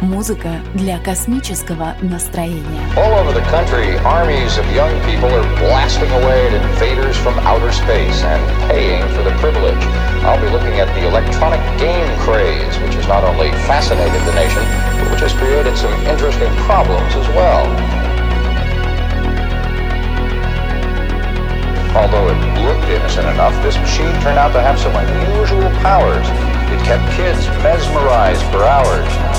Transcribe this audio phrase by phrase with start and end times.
[0.00, 2.84] Музыка для космического настроения.
[2.96, 7.72] All over the country, armies of young people are blasting away at invaders from outer
[7.72, 9.82] space and paying for the privilege.
[10.20, 14.62] I'll be looking at the electronic game craze, which has not only fascinated the nation,
[15.00, 17.64] but which has created some interesting problems as well.
[21.96, 26.28] Although it looked innocent enough, this machine turned out to have some unusual powers.
[26.68, 29.29] It kept kids mesmerized for hours.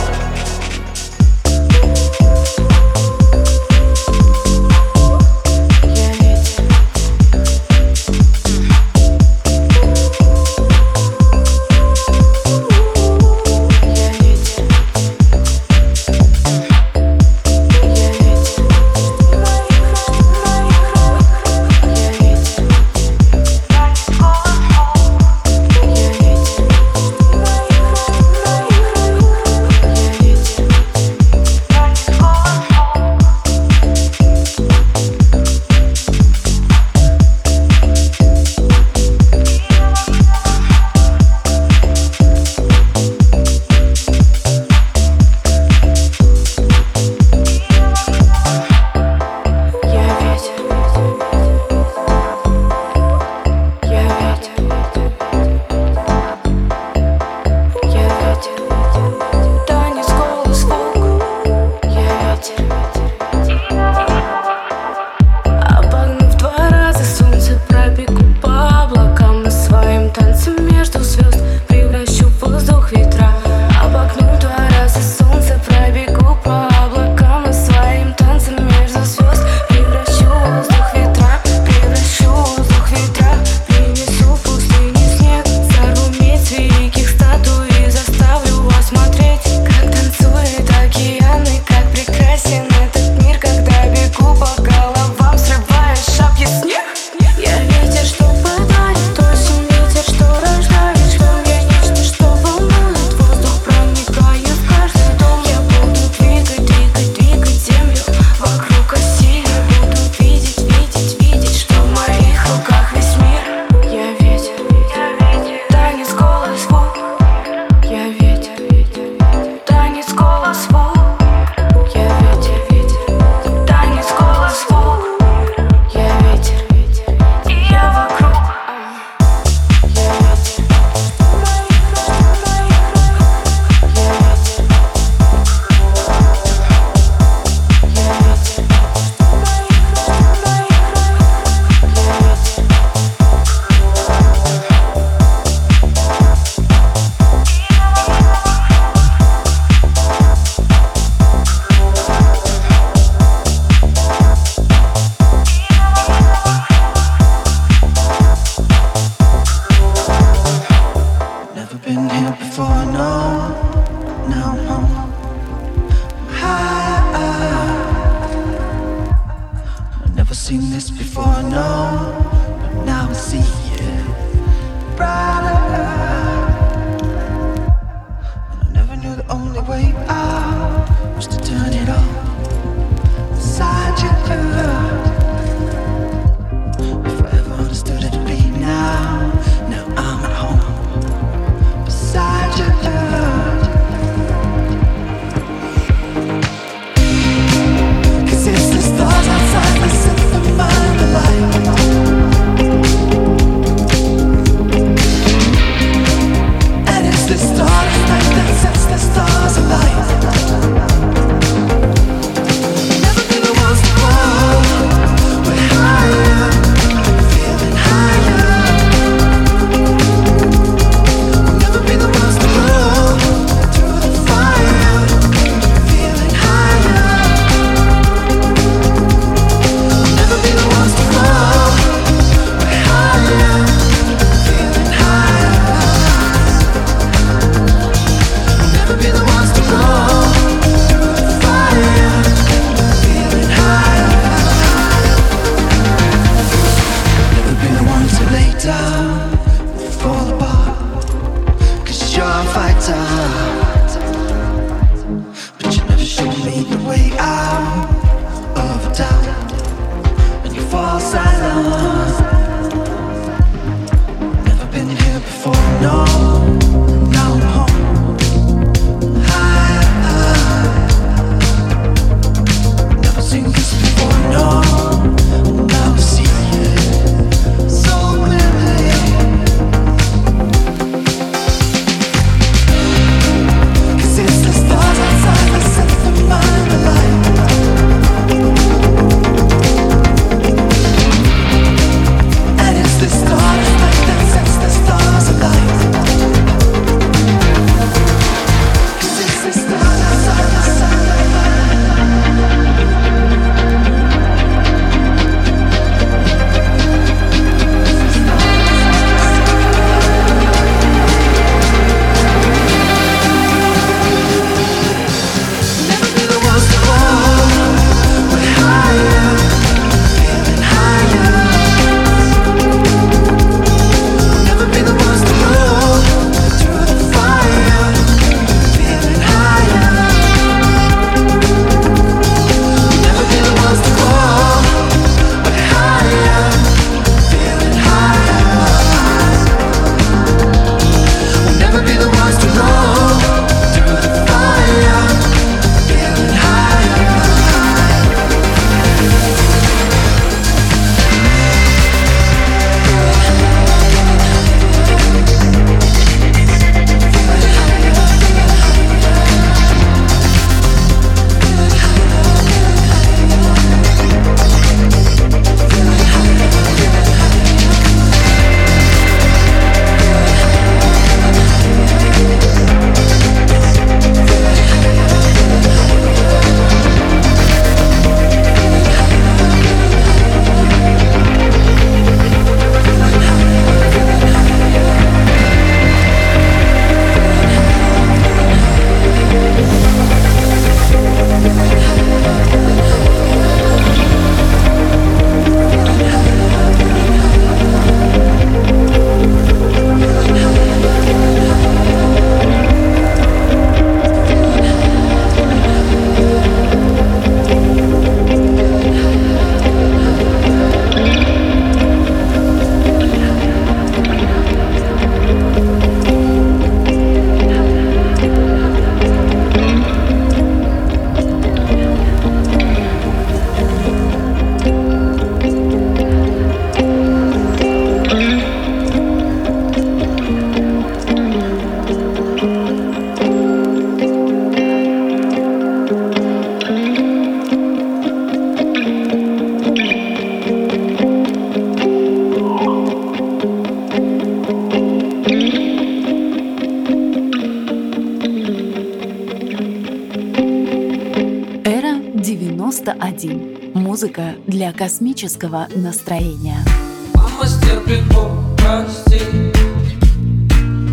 [453.93, 456.65] Музыка для космического настроения.
[457.13, 459.21] Мама стерпит глупости,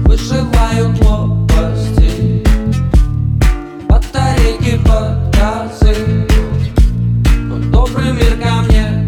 [0.06, 2.44] выживают лопасти,
[3.88, 6.27] батарейки, подказы,
[7.38, 8.99] но добрый мир ко мне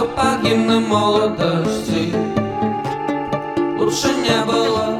[0.00, 2.14] все погиб на молодости.
[3.78, 4.99] Лучше не было.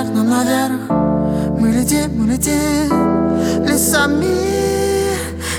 [0.00, 1.60] наверх, нам наверх.
[1.60, 4.26] Мы летим, мы летим Лесами,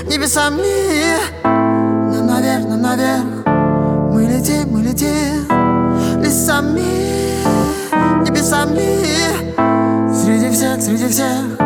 [0.08, 1.16] небесами.
[1.44, 3.24] Нам наверх, нам наверх.
[4.12, 5.46] Мы летим, мы летим
[6.20, 7.44] Лесами,
[8.26, 9.02] небесами.
[10.12, 11.58] Среди всех, среди всех.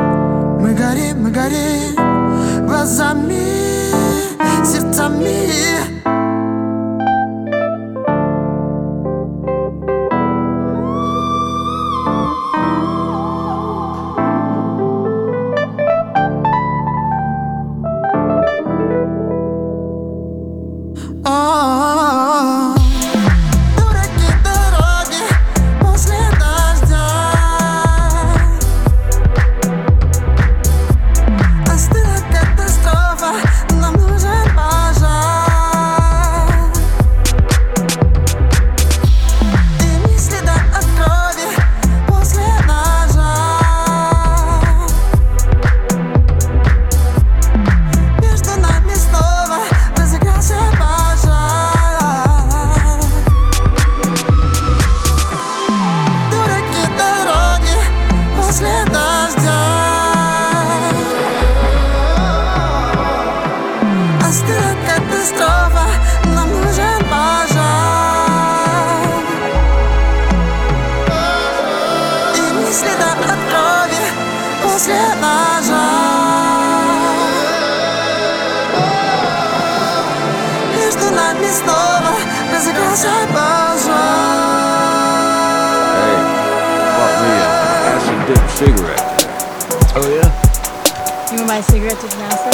[0.60, 3.92] Мы горим, мы горим Глазами,
[4.64, 5.95] сердцами.
[65.36, 65.86] катастрофа,
[66.34, 67.56] нам нужен пожар
[72.34, 74.04] И не следа от крови
[74.62, 75.88] после ножа
[80.76, 82.12] Между нами снова
[82.52, 84.16] разыгрался пожар
[85.98, 86.16] Hey,
[86.96, 87.54] fuck me up.
[87.84, 89.04] That's a dip cigarette.
[89.96, 90.30] Oh yeah?
[91.32, 92.45] You want my cigarette to now?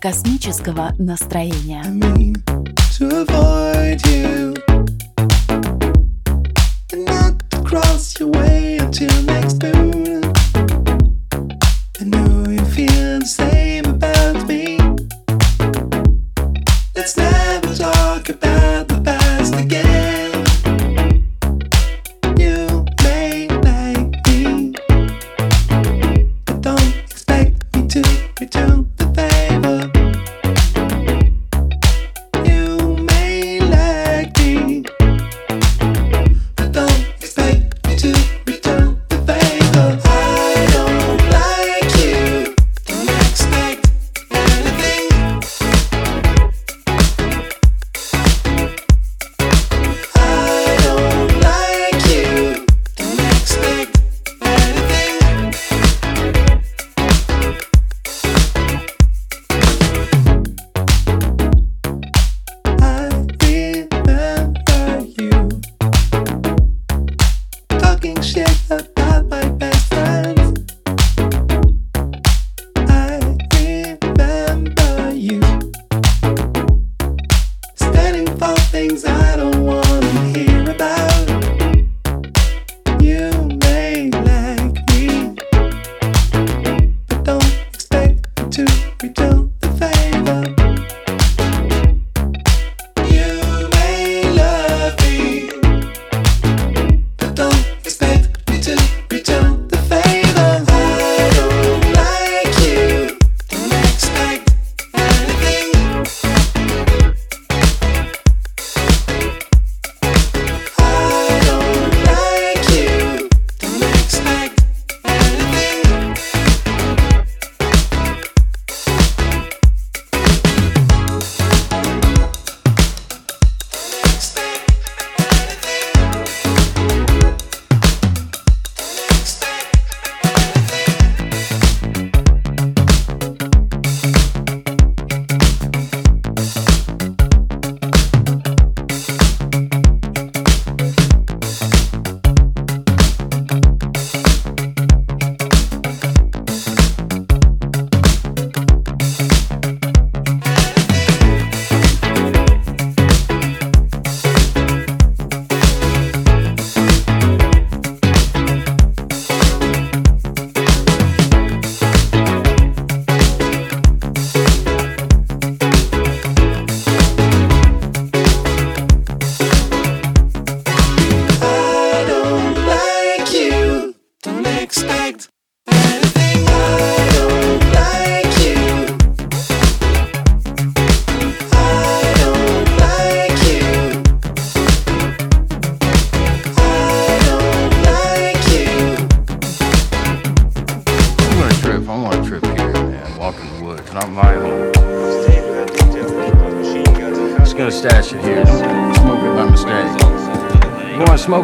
[0.00, 1.82] Космического настроения.
[8.20, 10.24] your way until next moon.
[12.00, 14.78] I know you feel the same about me.
[16.96, 17.37] Let's never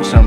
[0.02, 0.23] folks.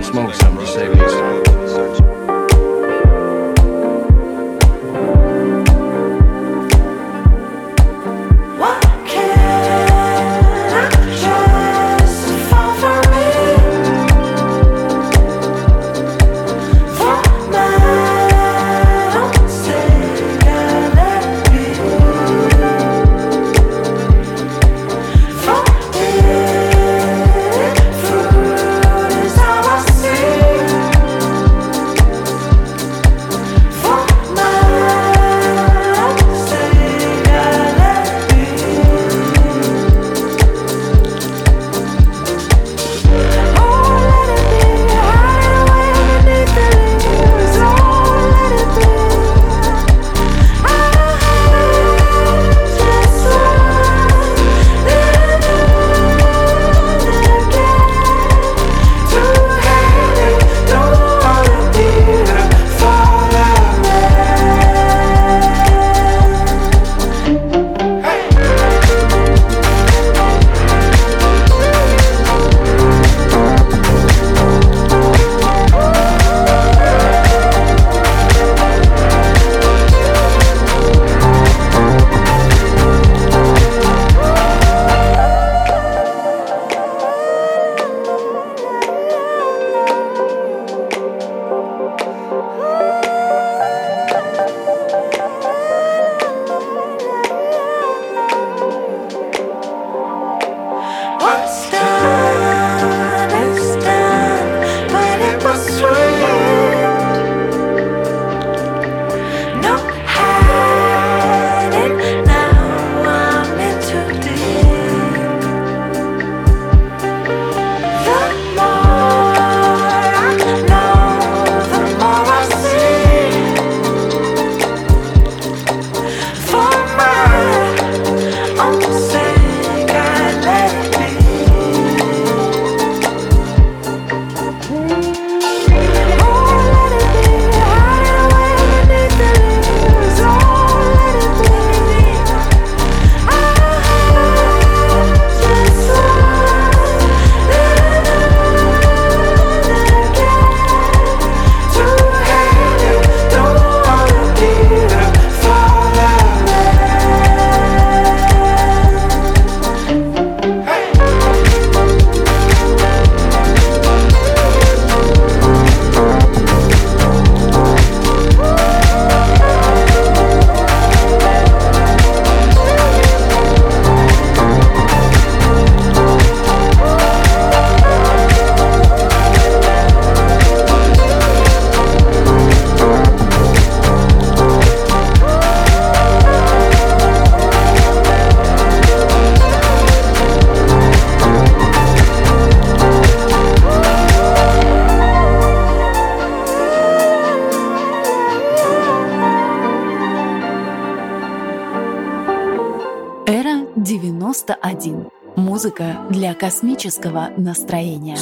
[206.38, 208.18] космического настроения.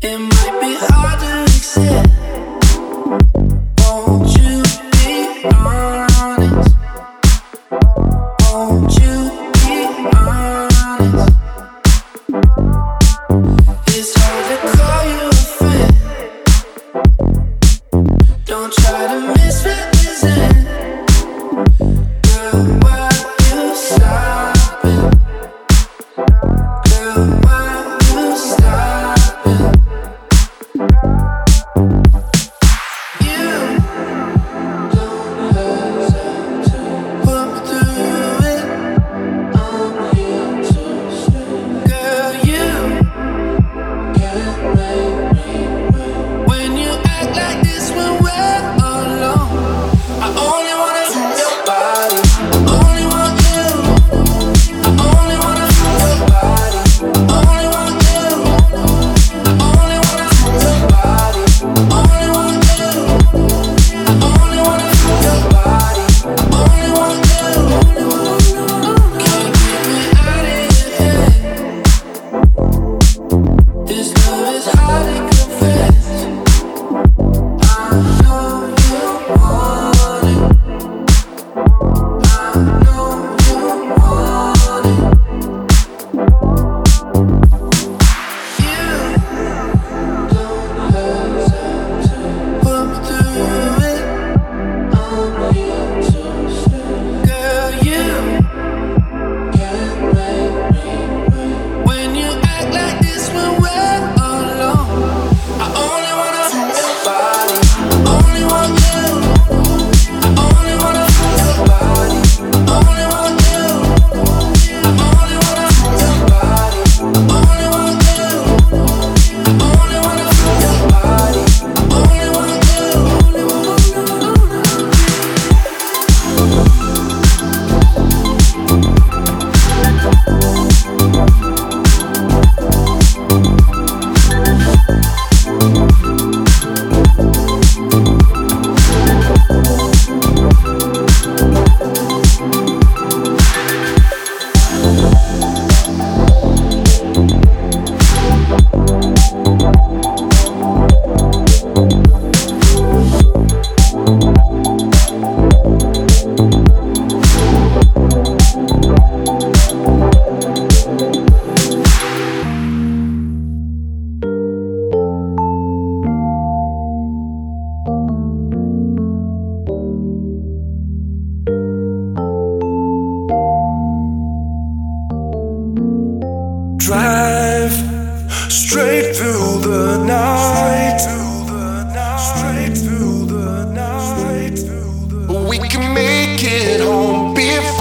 [0.00, 2.08] It might be hard to accept.
[3.78, 4.62] Won't you
[4.92, 6.74] be honest?
[8.40, 9.14] Won't you
[9.62, 9.76] be
[10.16, 11.30] honest?
[13.88, 15.94] It's hard to call you a friend.
[18.46, 19.91] Don't try to misfit.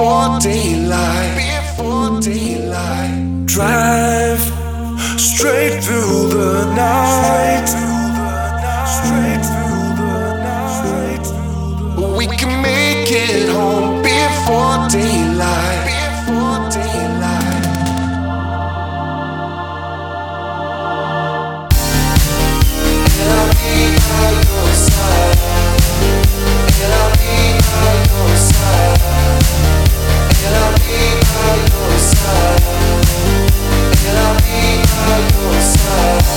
[0.02, 1.76] before daylight.
[1.78, 3.46] Before daylight.
[3.46, 4.42] Drive
[5.20, 7.11] straight through the night.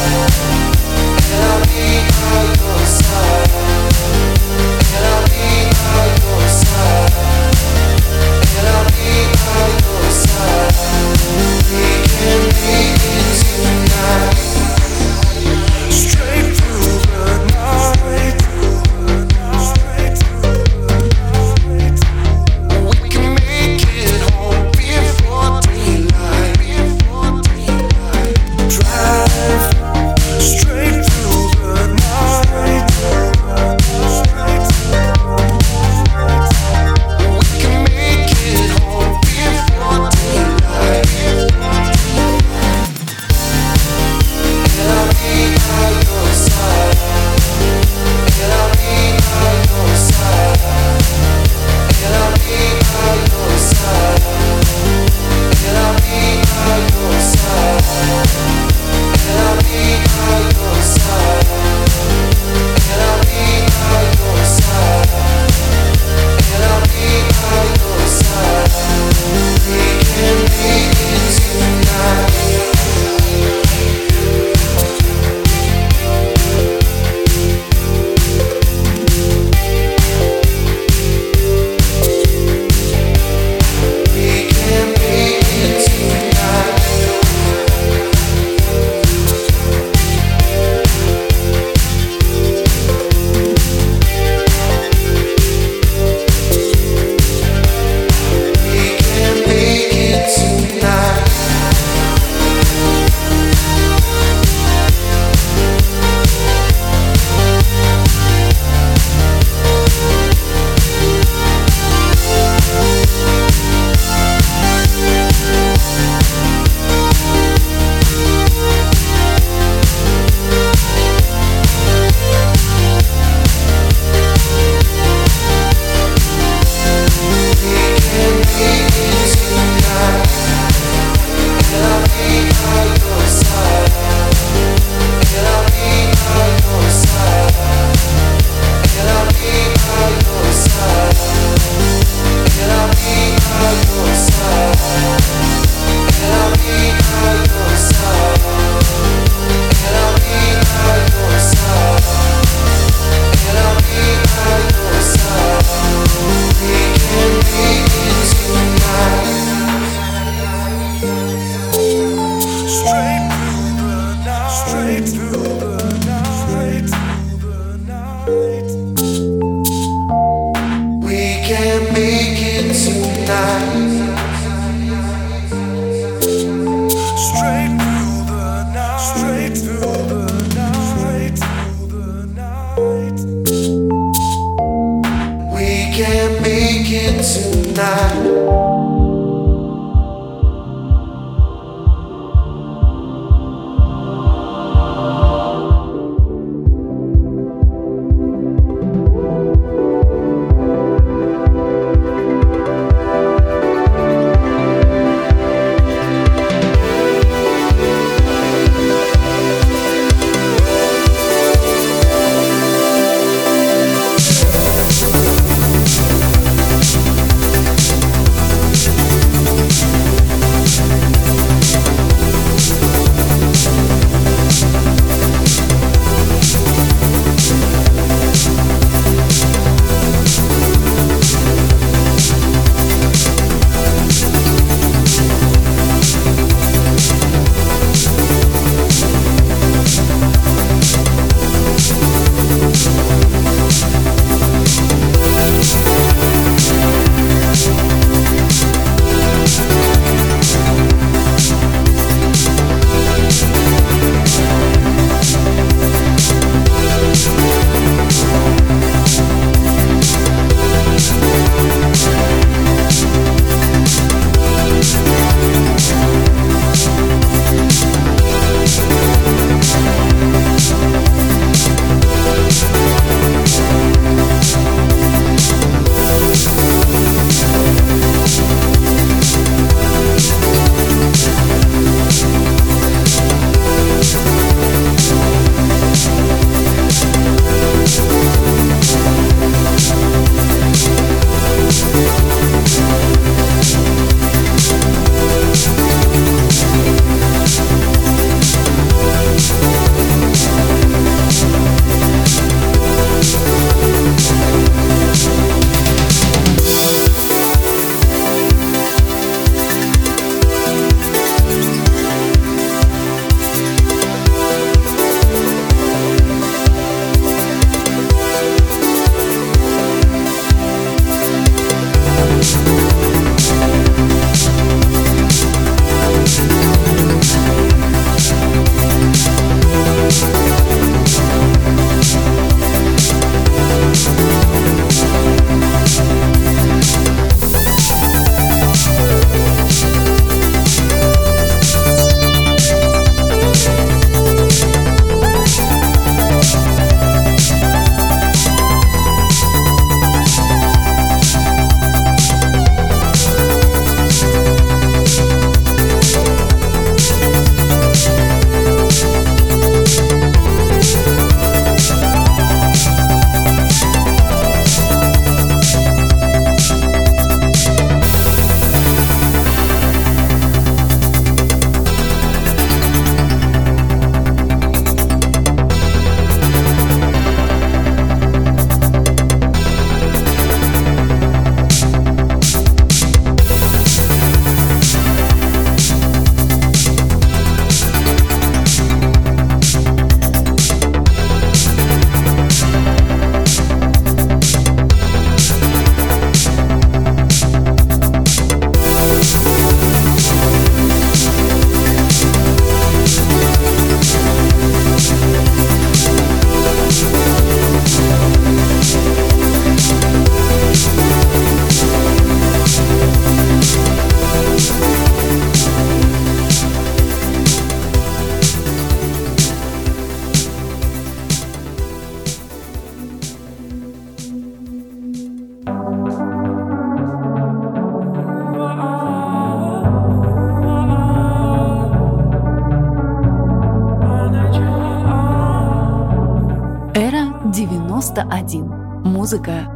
[0.04, 0.53] Thank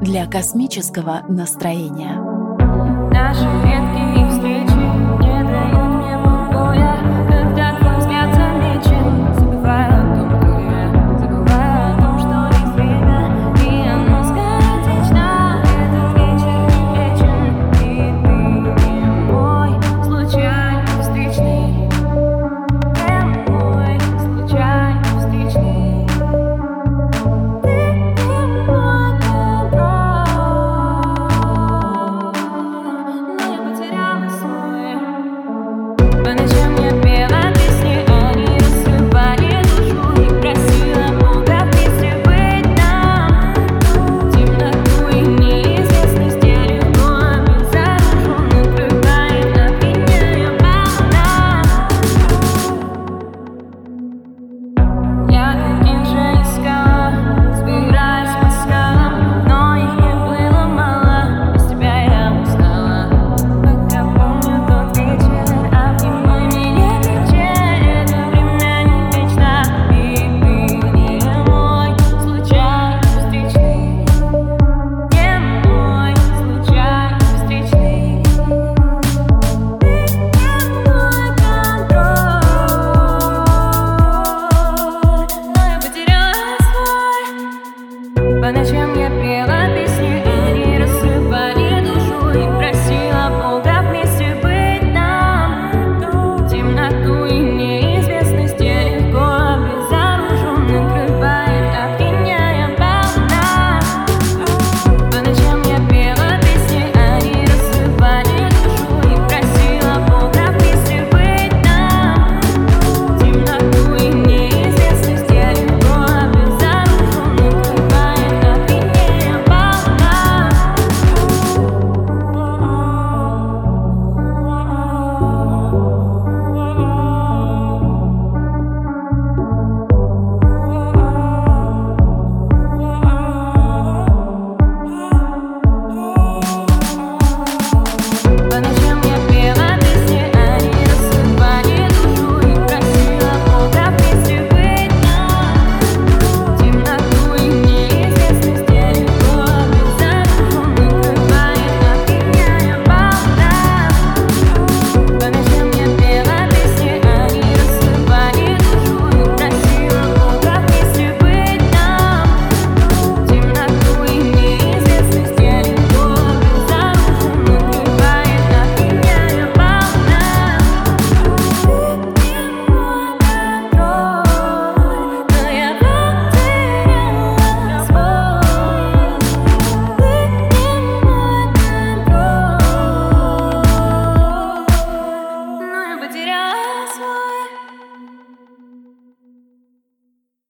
[0.08, 2.27] для космического настроения.